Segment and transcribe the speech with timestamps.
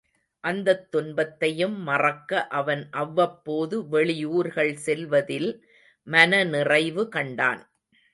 [0.43, 5.49] அந்தத் துன்பத்தையும் மறக்க அவன் அவ்வப்போது வெளி ஊர்கள் செல்வதில்
[6.07, 7.61] மனநிறைவு கண்டான்.